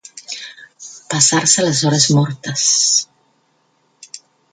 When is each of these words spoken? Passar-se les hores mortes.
Passar-se 1.11 1.65
les 1.67 1.81
hores 1.89 2.07
mortes. 2.19 2.65